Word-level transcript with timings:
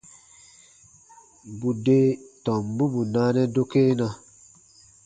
Bù 1.57 1.69
de 1.85 1.99
tombu 2.43 2.83
bù 2.93 3.01
naanɛ 3.13 3.41
dokena. 3.53 4.07